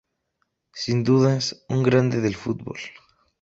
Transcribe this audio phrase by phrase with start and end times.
[0.73, 2.79] Sin dudas un Grande del Futbol.